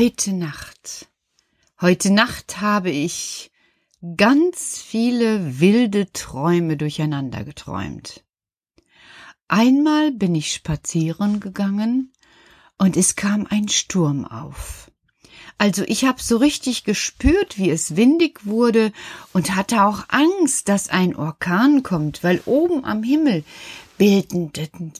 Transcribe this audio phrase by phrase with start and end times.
[0.00, 1.08] Heute Nacht.
[1.78, 3.50] Heute Nacht habe ich
[4.16, 8.24] ganz viele wilde Träume durcheinander geträumt.
[9.46, 12.14] Einmal bin ich spazieren gegangen
[12.78, 14.90] und es kam ein Sturm auf.
[15.58, 18.94] Also ich habe so richtig gespürt, wie es windig wurde
[19.34, 23.44] und hatte auch Angst, dass ein Orkan kommt, weil oben am Himmel
[23.98, 24.94] bildeten,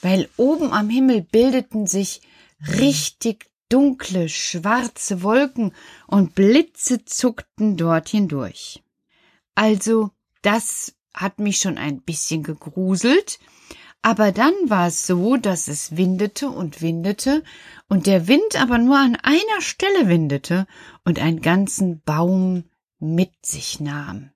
[0.00, 2.22] weil oben am Himmel bildeten sich
[2.66, 5.72] richtig dunkle, schwarze Wolken
[6.06, 8.82] und Blitze zuckten dort hindurch.
[9.54, 10.10] Also,
[10.42, 13.38] das hat mich schon ein bisschen gegruselt,
[14.02, 17.42] aber dann war es so, dass es windete und windete
[17.88, 20.66] und der Wind aber nur an einer Stelle windete
[21.04, 22.64] und einen ganzen Baum
[22.98, 24.30] mit sich nahm.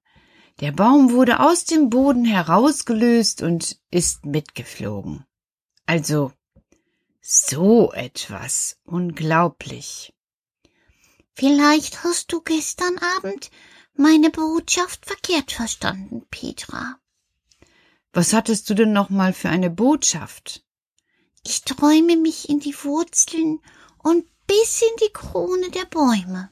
[0.60, 5.24] Der Baum wurde aus dem Boden herausgelöst und ist mitgeflogen.
[5.86, 6.32] Also
[7.26, 8.76] so etwas.
[8.84, 10.12] Unglaublich.
[11.32, 13.50] Vielleicht hast du gestern Abend
[13.94, 16.96] meine Botschaft verkehrt verstanden, Petra.
[18.12, 20.64] Was hattest du denn noch mal für eine Botschaft?
[21.42, 23.60] Ich träume mich in die Wurzeln
[23.98, 26.50] und bis in die Krone der Bäume.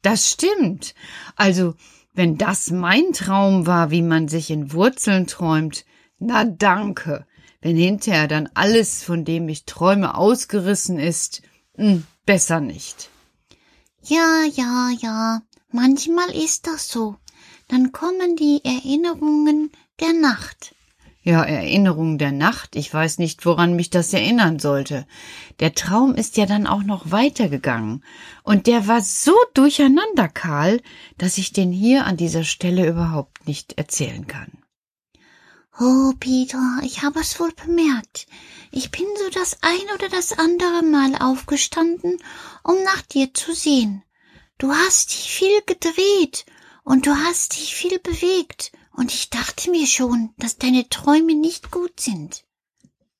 [0.00, 0.94] Das stimmt.
[1.36, 1.74] Also,
[2.14, 5.84] wenn das mein Traum war, wie man sich in Wurzeln träumt,
[6.18, 7.26] na danke.
[7.64, 11.40] Wenn hinterher dann alles, von dem ich träume, ausgerissen ist,
[11.76, 13.08] hm, besser nicht.
[14.02, 15.40] Ja, ja, ja.
[15.72, 17.16] Manchmal ist das so.
[17.68, 20.74] Dann kommen die Erinnerungen der Nacht.
[21.22, 22.76] Ja, Erinnerung der Nacht.
[22.76, 25.06] Ich weiß nicht, woran mich das erinnern sollte.
[25.58, 28.04] Der Traum ist ja dann auch noch weitergegangen.
[28.42, 30.82] Und der war so durcheinander, Karl,
[31.16, 34.63] dass ich den hier an dieser Stelle überhaupt nicht erzählen kann.
[35.80, 38.26] Oh, Peter, ich habe es wohl bemerkt.
[38.70, 42.18] Ich bin so das ein oder das andere Mal aufgestanden,
[42.62, 44.02] um nach dir zu sehen.
[44.58, 46.46] Du hast dich viel gedreht
[46.84, 51.70] und du hast dich viel bewegt, und ich dachte mir schon, dass deine Träume nicht
[51.70, 52.44] gut sind.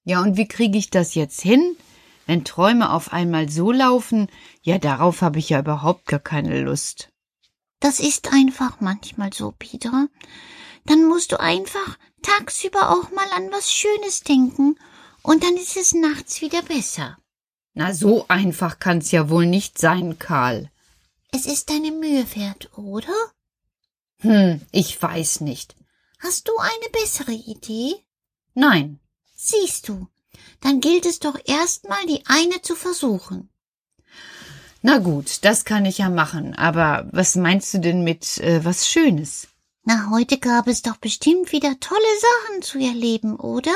[0.04, 1.76] Ja, und wie kriege ich das jetzt hin?
[2.26, 4.28] Wenn Träume auf einmal so laufen,
[4.62, 7.10] ja, darauf habe ich ja überhaupt gar keine Lust.
[7.80, 10.08] Das ist einfach manchmal so, Peter.
[10.86, 14.76] Dann musst du einfach tagsüber auch mal an was Schönes denken,
[15.22, 17.16] und dann ist es nachts wieder besser.
[17.72, 20.70] Na, so einfach kann's ja wohl nicht sein, Karl.
[21.32, 23.14] Es ist deine Mühe wert, oder?
[24.20, 25.74] Hm, ich weiß nicht.
[26.18, 27.94] Hast du eine bessere Idee?
[28.54, 29.00] Nein.
[29.34, 30.08] Siehst du,
[30.60, 33.50] dann gilt es doch erstmal, die eine zu versuchen.
[34.80, 38.86] Na gut, das kann ich ja machen, aber was meinst du denn mit äh, was
[38.86, 39.48] Schönes?
[39.84, 43.74] Na, heute gab es doch bestimmt wieder tolle Sachen zu erleben, oder?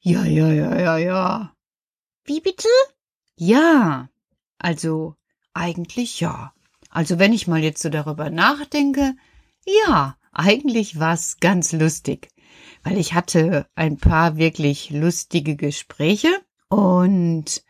[0.00, 1.52] Ja, ja, ja, ja, ja.
[2.24, 2.68] Wie bitte?
[3.36, 4.08] Ja.
[4.58, 5.14] Also,
[5.54, 6.52] eigentlich ja.
[6.90, 9.14] Also, wenn ich mal jetzt so darüber nachdenke,
[9.66, 12.28] ja, eigentlich war's ganz lustig.
[12.82, 16.28] weil ich hatte ein paar wirklich lustige Gespräche
[16.68, 17.62] und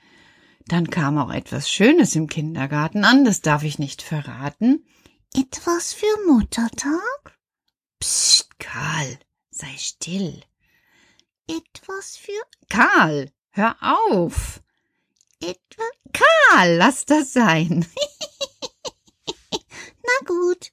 [0.66, 4.84] dann kam auch etwas Schönes im Kindergarten an, das darf ich nicht verraten.
[5.34, 7.38] Etwas für Muttertag?
[8.00, 9.18] Psst, Karl,
[9.50, 10.42] sei still.
[11.46, 12.32] Etwas für
[12.68, 14.60] Karl, hör auf.
[15.40, 15.86] etwas.
[16.12, 17.86] Karl, lass das sein.
[19.52, 20.72] Na gut.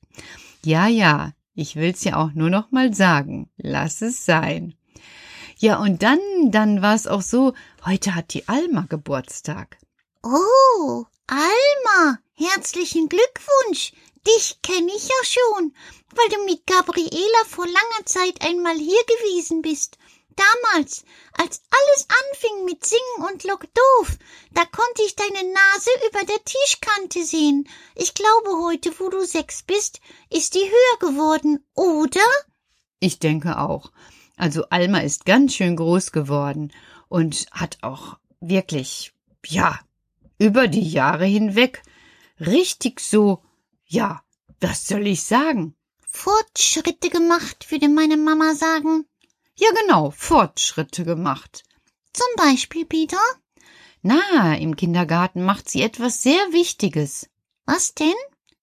[0.64, 3.50] Ja, ja, ich will's ja auch nur noch mal sagen.
[3.58, 4.76] Lass es sein.
[5.58, 6.20] Ja, und dann,
[6.52, 7.54] dann war's auch so,
[7.86, 9.78] heute hat die Alma Geburtstag.
[10.24, 13.94] Oh, Alma, herzlichen Glückwunsch.
[14.28, 15.76] Dich kenne ich ja schon,
[16.16, 19.98] weil du mit Gabriela vor langer Zeit einmal hier gewesen bist.
[20.36, 24.18] Damals, als alles anfing mit Singen und Lock doof,
[24.52, 27.70] da konnte ich deine Nase über der Tischkante sehen.
[27.96, 32.26] Ich glaube, heute, wo du sechs bist, ist die höher geworden, oder?
[33.00, 33.92] Ich denke auch.
[34.36, 36.74] Also Alma ist ganz schön groß geworden
[37.08, 39.14] und hat auch wirklich,
[39.46, 39.80] ja,
[40.38, 41.82] über die Jahre hinweg
[42.40, 43.42] richtig so,
[43.96, 44.24] ja,
[44.60, 45.76] was soll ich sagen?
[46.08, 49.06] Fortschritte gemacht, würde meine Mama sagen.
[49.56, 51.64] Ja, genau, Fortschritte gemacht.
[52.14, 53.22] Zum Beispiel, Peter?
[54.02, 57.30] Na, im Kindergarten macht sie etwas sehr Wichtiges.
[57.66, 58.14] Was denn?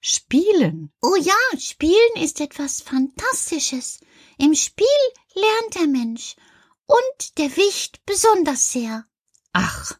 [0.00, 0.92] Spielen.
[1.00, 4.00] Oh ja, Spielen ist etwas Fantastisches.
[4.38, 4.86] Im Spiel
[5.34, 6.36] lernt der Mensch.
[6.86, 9.06] Und der Wicht besonders sehr.
[9.52, 9.98] Ach,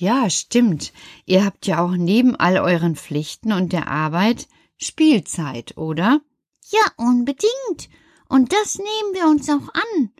[0.00, 0.92] ja, stimmt.
[1.26, 4.48] Ihr habt ja auch neben all euren Pflichten und der Arbeit
[4.78, 6.22] Spielzeit, oder?
[6.70, 7.90] Ja, unbedingt.
[8.26, 10.10] Und das nehmen wir uns auch an.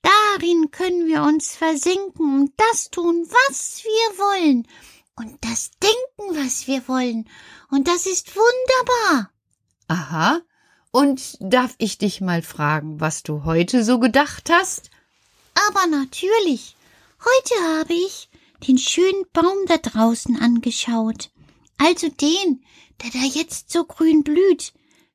[0.00, 4.66] Darin können wir uns versenken und das tun, was wir wollen.
[5.16, 7.28] Und das denken, was wir wollen.
[7.70, 9.30] Und das ist wunderbar.
[9.88, 10.40] Aha.
[10.92, 14.90] Und darf ich dich mal fragen, was du heute so gedacht hast?
[15.68, 16.74] Aber natürlich.
[17.20, 18.30] Heute habe ich
[18.66, 21.30] den schönen Baum da draußen angeschaut.
[21.78, 22.64] Also den,
[23.02, 24.72] der da jetzt so grün blüht.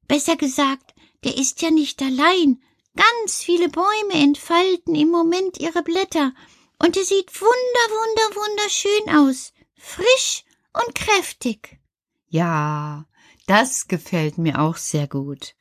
[0.07, 0.93] Besser gesagt,
[1.23, 2.61] der ist ja nicht allein.
[2.95, 6.33] Ganz viele Bäume entfalten im Moment ihre Blätter,
[6.77, 10.43] und er sieht wunder, wunder, wunderschön aus, frisch
[10.73, 11.79] und kräftig.
[12.27, 13.05] Ja,
[13.45, 15.55] das gefällt mir auch sehr gut.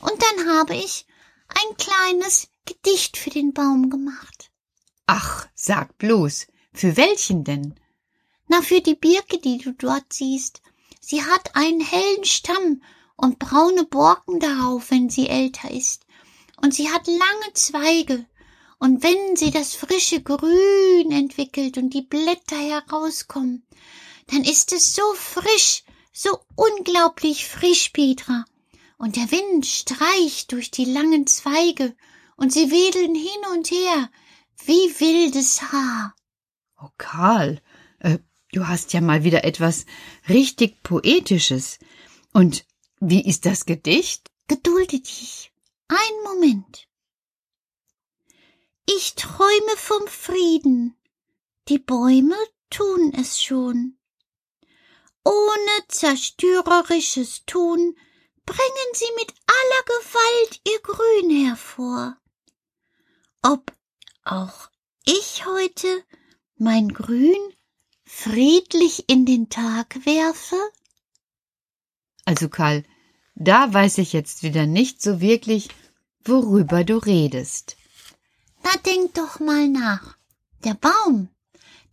[0.00, 1.06] Und dann habe ich
[1.48, 4.50] ein kleines Gedicht für den Baum gemacht.
[5.06, 7.74] Ach, sag bloß, für welchen denn?
[8.48, 10.62] Na, für die Birke, die du dort siehst.
[11.00, 12.82] Sie hat einen hellen Stamm
[13.16, 16.06] und braune Borken darauf, wenn sie älter ist.
[16.62, 18.26] Und sie hat lange Zweige.
[18.78, 23.66] Und wenn sie das frische Grün entwickelt und die Blätter herauskommen,
[24.28, 25.82] dann ist es so frisch,
[26.12, 28.44] so unglaublich frisch, Petra.
[28.98, 31.96] Und der Wind streicht durch die langen Zweige
[32.36, 34.10] und sie wedeln hin und her
[34.64, 36.14] wie wildes Haar.
[36.80, 37.60] Oh, Karl,
[37.98, 38.18] äh,
[38.52, 39.84] du hast ja mal wieder etwas
[40.28, 41.78] richtig Poetisches.
[42.32, 42.64] Und
[43.00, 44.30] wie ist das Gedicht?
[44.46, 45.52] Gedulde dich.
[45.88, 46.86] Ein Moment.
[48.86, 50.96] Ich träume vom Frieden.
[51.68, 52.36] Die Bäume
[52.70, 53.98] tun es schon.
[55.24, 57.96] Ohne zerstörerisches Tun
[58.46, 62.16] bringen sie mit aller Gewalt ihr Grün hervor.
[63.42, 63.72] Ob
[64.24, 64.70] auch
[65.04, 66.04] ich heute
[66.60, 67.40] mein Grün
[68.04, 70.56] friedlich in den Tag werfe?
[72.24, 72.84] Also Karl,
[73.34, 75.68] da weiß ich jetzt wieder nicht so wirklich,
[76.24, 77.76] worüber du redest.
[78.64, 80.16] Na, denk doch mal nach.
[80.64, 81.28] Der Baum,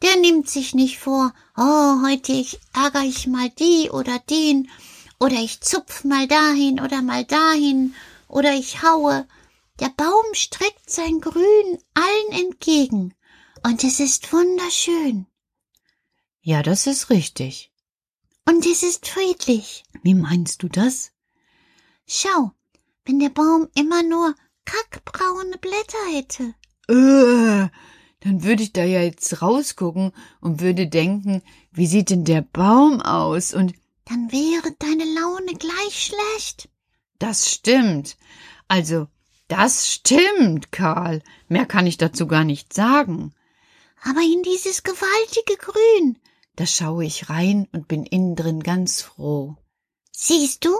[0.02, 4.70] der nimmt sich nicht vor, oh, heute ich ärger ich mal die oder den,
[5.20, 7.94] oder ich zupf mal dahin oder mal dahin,
[8.28, 9.28] oder ich haue.
[9.80, 13.14] Der Baum streckt sein Grün allen entgegen,
[13.66, 15.26] und es ist wunderschön.
[16.42, 17.72] Ja, das ist richtig.
[18.48, 19.84] Und es ist friedlich.
[20.04, 21.12] Wie meinst du das?
[22.06, 22.52] Schau,
[23.06, 26.54] wenn der Baum immer nur kackbraune Blätter hätte.
[26.88, 27.70] Äh,
[28.20, 31.42] dann würde ich da ja jetzt rausgucken und würde denken,
[31.72, 33.56] wie sieht denn der Baum aus?
[33.56, 33.74] Und
[34.06, 36.70] Dann wäre deine Laune gleich schlecht.
[37.18, 38.16] das stimmt.
[38.68, 39.08] Also,
[39.48, 41.24] das stimmt, Karl.
[41.48, 43.34] Mehr kann ich dazu gar nicht sagen.
[44.04, 46.20] Aber in dieses gewaltige Grün,
[46.56, 49.56] Da schaue ich rein und bin innen drin ganz froh.
[50.12, 50.72] siehst du?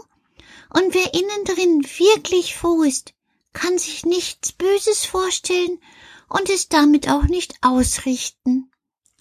[0.74, 3.14] Und wer innen drin wirklich froh ist,
[3.54, 5.80] kann sich nichts Böses vorstellen
[6.30, 8.72] und es damit auch nicht ausrichten.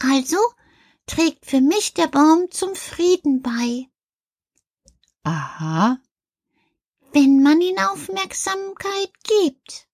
[0.00, 0.36] Also
[1.06, 3.88] trägt für mich der Baum zum Frieden bei,
[5.24, 5.98] Aha,
[7.12, 9.88] wenn man ihn Aufmerksamkeit gibt.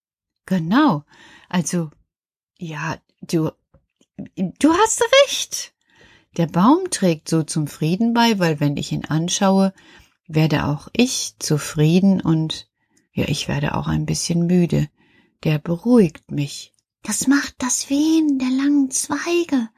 [0.47, 1.05] Genau.
[1.49, 1.91] Also,
[2.59, 3.51] ja, du,
[4.37, 5.73] du hast recht.
[6.37, 9.73] Der Baum trägt so zum Frieden bei, weil wenn ich ihn anschaue,
[10.29, 12.69] werde auch ich zufrieden und
[13.13, 14.89] ja, ich werde auch ein bisschen müde.
[15.43, 16.73] Der beruhigt mich.
[17.03, 19.69] Das macht das Wehen der langen Zweige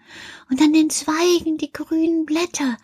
[0.51, 2.77] und an den Zweigen die grünen Blätter.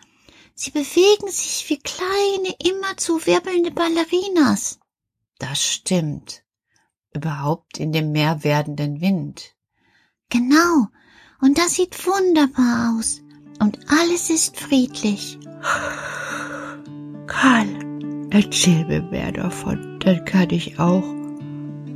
[0.55, 4.79] Sie bewegen sich wie kleine, immerzu wirbelnde Ballerinas.
[5.37, 6.43] Das stimmt.
[7.13, 9.55] Überhaupt in dem mehr werdenden Wind.
[10.29, 10.87] Genau.
[11.41, 13.21] Und das sieht wunderbar aus.
[13.59, 15.37] Und alles ist friedlich.
[17.27, 17.67] Karl,
[18.29, 21.03] erzähl mir mehr davon, dann kann ich auch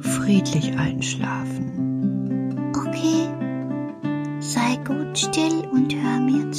[0.02, 2.72] friedlich einschlafen.
[2.76, 3.28] Okay,
[4.40, 6.52] sei gut still und hör mir